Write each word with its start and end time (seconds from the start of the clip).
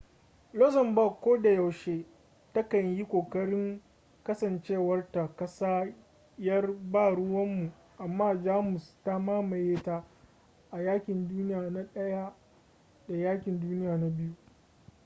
luxembourg 0.57 1.13
kodayaushe 1.23 1.95
ta 2.53 2.61
kan 2.69 2.85
yi 2.97 3.03
kokarin 3.07 3.81
kasancewarta 4.23 5.27
ƙasa 5.35 5.93
'yar 6.37 6.73
ba-ruwanmu 6.91 7.71
amma 7.97 8.35
jamus 8.43 8.97
ta 9.03 9.19
mamaye 9.19 9.81
ta 9.83 10.03
a 10.71 10.79
yaƙin 10.81 11.27
duniya 11.27 11.69
na 11.69 11.83
ɗaya 11.93 12.33
da 13.07 13.15
yaƙin 13.15 13.59
duniya 13.59 13.97
na 13.97 14.09
biyu 14.09 14.33